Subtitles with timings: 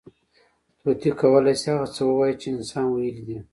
[0.81, 3.37] طوطي کولی شي، هغه څه ووایي، چې انسان ویلي دي.